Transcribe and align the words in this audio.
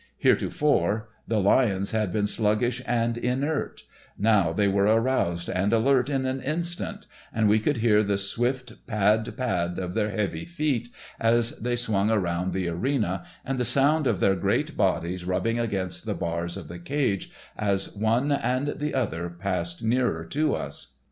Heretofore, 0.17 1.09
the 1.27 1.39
lions 1.39 1.91
had 1.91 2.11
been 2.11 2.25
sluggish 2.25 2.81
and 2.87 3.19
inert; 3.19 3.83
now 4.17 4.51
they 4.51 4.67
were 4.67 4.85
aroused 4.85 5.47
and 5.47 5.71
alert 5.71 6.09
in 6.09 6.25
an 6.25 6.41
instant, 6.41 7.05
and 7.31 7.47
we 7.47 7.59
could 7.59 7.77
hear 7.77 8.01
the 8.01 8.17
swift 8.17 8.87
pad 8.87 9.31
pad 9.37 9.77
of 9.77 9.93
their 9.93 10.09
heavy 10.09 10.43
feet 10.43 10.89
as 11.19 11.51
they 11.59 11.75
swung 11.75 12.09
around 12.09 12.51
the 12.51 12.67
arena 12.67 13.23
and 13.45 13.59
the 13.59 13.63
sound 13.63 14.07
of 14.07 14.19
their 14.19 14.33
great 14.33 14.75
bodies 14.75 15.23
rubbing 15.23 15.59
against 15.59 16.07
the 16.07 16.15
bars 16.15 16.57
of 16.57 16.67
the 16.67 16.79
cage 16.79 17.29
as 17.55 17.95
one 17.95 18.31
and 18.31 18.79
the 18.79 18.95
other 18.95 19.29
passed 19.29 19.83
nearer 19.83 20.25
to 20.25 20.55
us. 20.55 20.95